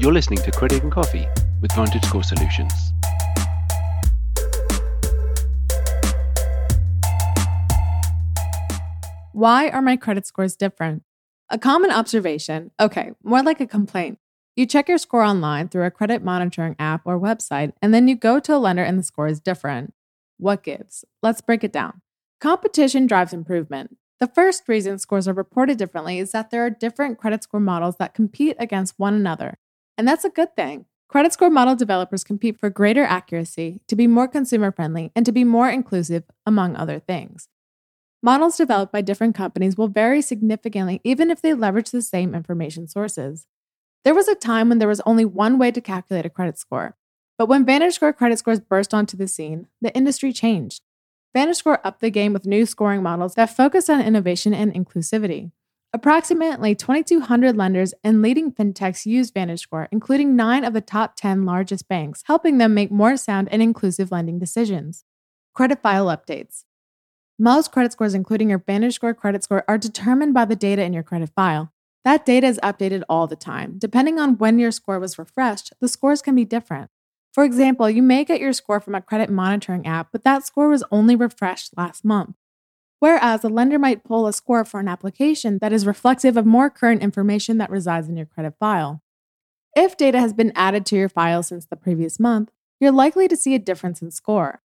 You're 0.00 0.14
listening 0.14 0.38
to 0.44 0.50
Credit 0.50 0.82
and 0.82 0.90
Coffee 0.90 1.26
with 1.60 1.72
Vantage 1.72 2.02
Score 2.06 2.22
Solutions. 2.22 2.72
Why 9.32 9.68
are 9.68 9.82
my 9.82 9.98
credit 9.98 10.26
scores 10.26 10.56
different? 10.56 11.02
A 11.50 11.58
common 11.58 11.90
observation, 11.90 12.70
okay, 12.80 13.10
more 13.22 13.42
like 13.42 13.60
a 13.60 13.66
complaint. 13.66 14.18
You 14.56 14.64
check 14.64 14.88
your 14.88 14.96
score 14.96 15.20
online 15.20 15.68
through 15.68 15.84
a 15.84 15.90
credit 15.90 16.24
monitoring 16.24 16.76
app 16.78 17.02
or 17.04 17.20
website, 17.20 17.74
and 17.82 17.92
then 17.92 18.08
you 18.08 18.14
go 18.14 18.40
to 18.40 18.56
a 18.56 18.56
lender 18.56 18.82
and 18.82 18.98
the 18.98 19.02
score 19.02 19.26
is 19.26 19.38
different. 19.38 19.92
What 20.38 20.62
gives? 20.62 21.04
Let's 21.22 21.42
break 21.42 21.62
it 21.62 21.74
down. 21.74 22.00
Competition 22.40 23.06
drives 23.06 23.34
improvement. 23.34 23.98
The 24.18 24.28
first 24.28 24.66
reason 24.66 24.98
scores 24.98 25.28
are 25.28 25.34
reported 25.34 25.76
differently 25.76 26.18
is 26.18 26.32
that 26.32 26.50
there 26.50 26.64
are 26.64 26.70
different 26.70 27.18
credit 27.18 27.42
score 27.42 27.60
models 27.60 27.96
that 27.98 28.14
compete 28.14 28.56
against 28.58 28.98
one 28.98 29.12
another. 29.12 29.58
And 30.00 30.08
that's 30.08 30.24
a 30.24 30.30
good 30.30 30.56
thing. 30.56 30.86
Credit 31.10 31.30
score 31.30 31.50
model 31.50 31.76
developers 31.76 32.24
compete 32.24 32.58
for 32.58 32.70
greater 32.70 33.04
accuracy, 33.04 33.82
to 33.86 33.94
be 33.94 34.06
more 34.06 34.26
consumer 34.26 34.72
friendly, 34.72 35.12
and 35.14 35.26
to 35.26 35.30
be 35.30 35.44
more 35.44 35.68
inclusive, 35.68 36.24
among 36.46 36.74
other 36.74 36.98
things. 36.98 37.48
Models 38.22 38.56
developed 38.56 38.94
by 38.94 39.02
different 39.02 39.34
companies 39.34 39.76
will 39.76 39.88
vary 39.88 40.22
significantly 40.22 41.02
even 41.04 41.30
if 41.30 41.42
they 41.42 41.52
leverage 41.52 41.90
the 41.90 42.00
same 42.00 42.34
information 42.34 42.88
sources. 42.88 43.46
There 44.02 44.14
was 44.14 44.26
a 44.26 44.34
time 44.34 44.70
when 44.70 44.78
there 44.78 44.88
was 44.88 45.02
only 45.04 45.26
one 45.26 45.58
way 45.58 45.70
to 45.70 45.82
calculate 45.82 46.24
a 46.24 46.30
credit 46.30 46.56
score. 46.56 46.96
But 47.36 47.50
when 47.50 47.66
VantageScore 47.66 48.16
credit 48.16 48.38
scores 48.38 48.60
burst 48.60 48.94
onto 48.94 49.18
the 49.18 49.28
scene, 49.28 49.66
the 49.82 49.94
industry 49.94 50.32
changed. 50.32 50.80
VantageScore 51.36 51.80
upped 51.84 52.00
the 52.00 52.08
game 52.08 52.32
with 52.32 52.46
new 52.46 52.64
scoring 52.64 53.02
models 53.02 53.34
that 53.34 53.54
focus 53.54 53.90
on 53.90 54.00
innovation 54.00 54.54
and 54.54 54.72
inclusivity. 54.72 55.50
Approximately 55.92 56.76
2,200 56.76 57.56
lenders 57.56 57.94
and 58.04 58.22
leading 58.22 58.52
fintechs 58.52 59.06
use 59.06 59.32
VantageScore, 59.32 59.88
including 59.90 60.36
nine 60.36 60.64
of 60.64 60.72
the 60.72 60.80
top 60.80 61.16
10 61.16 61.44
largest 61.44 61.88
banks, 61.88 62.22
helping 62.26 62.58
them 62.58 62.74
make 62.74 62.92
more 62.92 63.16
sound 63.16 63.48
and 63.50 63.60
inclusive 63.60 64.12
lending 64.12 64.38
decisions. 64.38 65.04
Credit 65.52 65.82
file 65.82 66.06
updates. 66.06 66.62
Most 67.40 67.72
credit 67.72 67.90
scores, 67.90 68.14
including 68.14 68.50
your 68.50 68.60
VantageScore 68.60 69.16
credit 69.16 69.42
score, 69.42 69.64
are 69.66 69.78
determined 69.78 70.32
by 70.32 70.44
the 70.44 70.54
data 70.54 70.84
in 70.84 70.92
your 70.92 71.02
credit 71.02 71.30
file. 71.34 71.72
That 72.04 72.24
data 72.24 72.46
is 72.46 72.60
updated 72.62 73.02
all 73.08 73.26
the 73.26 73.34
time. 73.34 73.74
Depending 73.76 74.20
on 74.20 74.38
when 74.38 74.60
your 74.60 74.70
score 74.70 75.00
was 75.00 75.18
refreshed, 75.18 75.72
the 75.80 75.88
scores 75.88 76.22
can 76.22 76.36
be 76.36 76.44
different. 76.44 76.90
For 77.32 77.44
example, 77.44 77.90
you 77.90 78.02
may 78.02 78.24
get 78.24 78.40
your 78.40 78.52
score 78.52 78.78
from 78.78 78.94
a 78.94 79.02
credit 79.02 79.28
monitoring 79.28 79.86
app, 79.86 80.08
but 80.12 80.22
that 80.22 80.46
score 80.46 80.68
was 80.68 80.84
only 80.92 81.16
refreshed 81.16 81.76
last 81.76 82.04
month. 82.04 82.36
Whereas 83.00 83.42
a 83.42 83.48
lender 83.48 83.78
might 83.78 84.04
pull 84.04 84.26
a 84.26 84.32
score 84.32 84.64
for 84.64 84.78
an 84.78 84.86
application 84.86 85.58
that 85.60 85.72
is 85.72 85.86
reflective 85.86 86.36
of 86.36 86.46
more 86.46 86.70
current 86.70 87.02
information 87.02 87.58
that 87.58 87.70
resides 87.70 88.08
in 88.08 88.16
your 88.16 88.26
credit 88.26 88.54
file. 88.60 89.02
If 89.74 89.96
data 89.96 90.20
has 90.20 90.32
been 90.32 90.52
added 90.54 90.84
to 90.86 90.96
your 90.96 91.08
file 91.08 91.42
since 91.42 91.64
the 91.64 91.76
previous 91.76 92.20
month, 92.20 92.50
you're 92.78 92.92
likely 92.92 93.26
to 93.28 93.36
see 93.36 93.54
a 93.54 93.58
difference 93.58 94.02
in 94.02 94.10
score. 94.10 94.60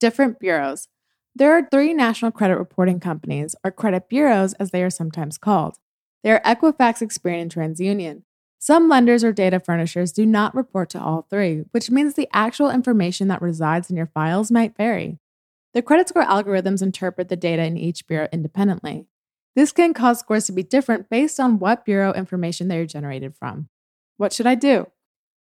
Different 0.00 0.40
bureaus. 0.40 0.88
There 1.34 1.52
are 1.52 1.68
three 1.70 1.94
national 1.94 2.32
credit 2.32 2.56
reporting 2.58 2.98
companies, 2.98 3.54
or 3.62 3.70
credit 3.70 4.08
bureaus 4.08 4.52
as 4.54 4.72
they 4.72 4.82
are 4.82 4.90
sometimes 4.90 5.38
called. 5.38 5.78
They 6.24 6.32
are 6.32 6.40
Equifax, 6.40 7.00
Experian, 7.00 7.42
and 7.42 7.54
TransUnion. 7.54 8.22
Some 8.58 8.88
lenders 8.88 9.22
or 9.22 9.32
data 9.32 9.60
furnishers 9.60 10.10
do 10.10 10.26
not 10.26 10.56
report 10.56 10.90
to 10.90 11.00
all 11.00 11.26
three, 11.30 11.64
which 11.70 11.90
means 11.90 12.14
the 12.14 12.28
actual 12.32 12.68
information 12.68 13.28
that 13.28 13.40
resides 13.40 13.90
in 13.90 13.96
your 13.96 14.06
files 14.06 14.50
might 14.50 14.76
vary. 14.76 15.19
The 15.72 15.82
credit 15.82 16.08
score 16.08 16.24
algorithms 16.24 16.82
interpret 16.82 17.28
the 17.28 17.36
data 17.36 17.62
in 17.62 17.76
each 17.76 18.06
bureau 18.06 18.28
independently. 18.32 19.06
This 19.54 19.72
can 19.72 19.94
cause 19.94 20.18
scores 20.20 20.46
to 20.46 20.52
be 20.52 20.62
different 20.62 21.08
based 21.08 21.38
on 21.38 21.58
what 21.58 21.84
bureau 21.84 22.12
information 22.12 22.68
they 22.68 22.78
are 22.78 22.86
generated 22.86 23.36
from. 23.36 23.68
What 24.16 24.32
should 24.32 24.46
I 24.46 24.54
do? 24.54 24.86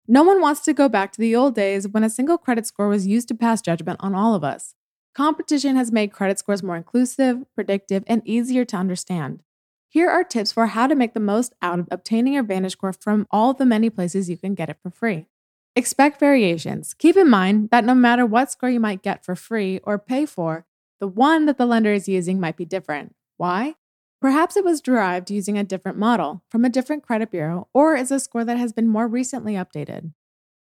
No 0.09 0.23
one 0.23 0.41
wants 0.41 0.61
to 0.63 0.73
go 0.73 0.89
back 0.89 1.13
to 1.13 1.21
the 1.21 1.35
old 1.37 1.55
days 1.55 1.87
when 1.87 2.03
a 2.03 2.11
single 2.11 2.39
credit 2.39 2.67
score 2.67 2.89
was 2.89 3.07
used 3.07 3.29
to 3.29 3.35
pass 3.35 3.63
judgment 3.63 4.01
on 4.01 4.15
all 4.15 4.35
of 4.35 4.43
us. 4.43 4.75
Competition 5.15 5.77
has 5.77 5.93
made 5.93 6.13
credit 6.13 6.39
scores 6.39 6.63
more 6.63 6.77
inclusive, 6.77 7.45
predictive, 7.55 8.03
and 8.07 8.23
easier 8.25 8.65
to 8.65 8.77
understand. 8.77 9.43
Here 9.89 10.09
are 10.09 10.25
tips 10.25 10.53
for 10.53 10.69
how 10.69 10.87
to 10.87 10.95
make 10.95 11.13
the 11.13 11.21
most 11.21 11.53
out 11.61 11.79
of 11.79 11.89
obtaining 11.91 12.33
your 12.33 12.43
Vantage 12.43 12.73
score 12.73 12.95
from 12.95 13.27
all 13.31 13.53
the 13.53 13.67
many 13.67 13.91
places 13.91 14.31
you 14.31 14.39
can 14.39 14.55
get 14.55 14.71
it 14.71 14.79
for 14.83 14.91
free. 14.91 15.27
Expect 15.75 16.21
variations. 16.21 16.93
Keep 16.93 17.17
in 17.17 17.31
mind 17.31 17.71
that 17.71 17.85
no 17.85 17.95
matter 17.95 18.27
what 18.27 18.53
score 18.53 18.69
you 18.69 18.81
might 18.81 19.03
get 19.03 19.25
for 19.25 19.35
free 19.35 19.81
or 19.85 19.99
pay 19.99 20.27
for, 20.27 20.67
the 21.01 21.09
one 21.09 21.47
that 21.47 21.57
the 21.57 21.65
lender 21.65 21.95
is 21.95 22.09
using 22.09 22.39
might 22.39 22.59
be 22.59 22.67
different. 22.67 23.15
Why? 23.39 23.77
Perhaps 24.21 24.57
it 24.57 24.65
was 24.65 24.83
derived 24.83 25.31
using 25.31 25.57
a 25.57 25.65
different 25.65 25.97
model 25.97 26.45
from 26.51 26.65
a 26.65 26.69
different 26.69 27.03
credit 27.03 27.31
bureau 27.31 27.69
or 27.73 27.97
is 27.97 28.11
a 28.11 28.21
score 28.21 28.45
that 28.45 28.59
has 28.59 28.73
been 28.75 28.87
more 28.87 29.09
recently 29.09 29.55
updated. 29.55 30.13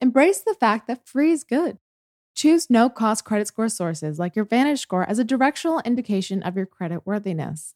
Embrace 0.01 0.43
the 0.43 0.55
fact 0.55 0.87
that 0.87 1.09
free 1.09 1.33
is 1.33 1.43
good. 1.43 1.79
Choose 2.37 2.69
no 2.69 2.91
cost 2.91 3.25
credit 3.25 3.49
score 3.49 3.71
sources 3.71 4.19
like 4.19 4.37
your 4.37 4.45
Vantage 4.45 4.81
score 4.81 5.09
as 5.09 5.19
a 5.19 5.25
directional 5.25 5.81
indication 5.81 6.43
of 6.43 6.55
your 6.55 6.67
credit 6.67 7.07
worthiness. 7.07 7.75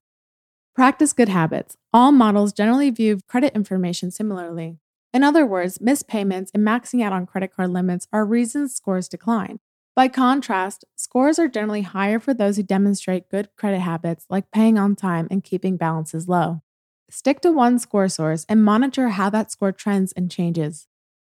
Practice 0.75 1.13
good 1.13 1.31
habits. 1.31 1.79
All 1.93 2.13
models 2.13 2.53
generally 2.53 2.91
view 2.91 3.21
credit 3.27 3.55
information 3.55 4.11
similarly. 4.11 4.79
In 5.13 5.23
other 5.23 5.45
words, 5.45 5.81
missed 5.81 6.09
payments 6.09 6.51
and 6.55 6.67
maxing 6.67 7.03
out 7.03 7.13
on 7.13 7.27
credit 7.27 7.55
card 7.55 7.71
limits 7.71 8.09
are 8.13 8.25
reasons 8.25 8.75
scores 8.75 9.09
decline. 9.09 9.61
By 9.95 10.09
contrast, 10.09 10.87
scores 10.97 11.39
are 11.39 11.49
generally 11.49 11.83
higher 11.83 12.19
for 12.19 12.33
those 12.33 12.57
who 12.57 12.63
demonstrate 12.63 13.29
good 13.29 13.51
credit 13.57 13.81
habits 13.81 14.25
like 14.31 14.51
paying 14.51 14.79
on 14.79 14.97
time 14.97 15.29
and 15.31 15.45
keeping 15.45 15.77
balances 15.77 16.29
low. 16.29 16.63
Stick 17.11 17.43
to 17.43 17.53
one 17.53 17.79
score 17.79 18.09
source 18.09 18.47
and 18.49 18.65
monitor 18.65 19.11
how 19.11 19.29
that 19.29 19.51
score 19.51 19.71
trends 19.71 20.13
and 20.13 20.31
changes. 20.31 20.89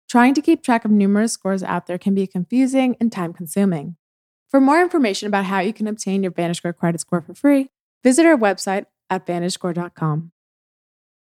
Trying 0.10 0.34
to 0.34 0.42
keep 0.42 0.62
track 0.62 0.84
of 0.84 0.92
numerous 0.92 1.32
scores 1.32 1.64
out 1.64 1.88
there 1.88 1.98
can 1.98 2.14
be 2.14 2.28
confusing 2.28 2.98
and 3.00 3.14
time 3.14 3.32
consuming. 3.32 3.96
For 4.50 4.60
more 4.60 4.82
information 4.82 5.28
about 5.28 5.46
how 5.46 5.60
you 5.62 5.72
can 5.72 5.88
obtain 5.88 6.22
your 6.22 6.34
VantageScore 6.34 6.76
credit 6.76 7.00
score 7.00 7.22
for 7.22 7.34
free, 7.34 7.70
visit 8.04 8.26
our 8.26 8.36
website 8.36 8.88
at 9.10 9.26
VantageScore.com. 9.26 10.32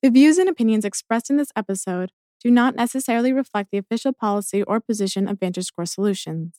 The 0.02 0.10
views 0.10 0.38
and 0.38 0.48
opinions 0.48 0.84
expressed 0.84 1.30
in 1.30 1.36
this 1.36 1.52
episode 1.54 2.10
do 2.42 2.50
not 2.50 2.74
necessarily 2.76 3.32
reflect 3.32 3.70
the 3.70 3.78
official 3.78 4.12
policy 4.12 4.62
or 4.62 4.80
position 4.80 5.28
of 5.28 5.38
VantageScore 5.38 5.88
Solutions. 5.88 6.56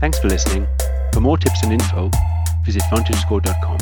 Thanks 0.00 0.18
for 0.18 0.28
listening. 0.28 0.66
For 1.12 1.20
more 1.20 1.38
tips 1.38 1.62
and 1.62 1.72
info, 1.72 2.10
visit 2.64 2.82
VantageScore.com. 2.90 3.78